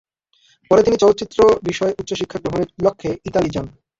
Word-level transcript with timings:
পরে 0.71 0.81
তিনি 0.83 0.97
চলচ্চিত্র 0.97 1.39
বিষয়ে 1.63 1.97
উচ্চশিক্ষা 1.99 2.39
গ্রহণের 2.39 2.69
লক্ষ্যে 2.85 3.09
ইতালি 3.25 3.49
যান। 3.49 3.67